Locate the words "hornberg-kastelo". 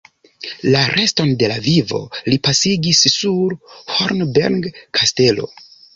3.75-5.51